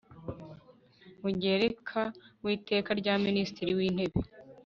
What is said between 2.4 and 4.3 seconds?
w Iteka rya Minisitiri w Intebe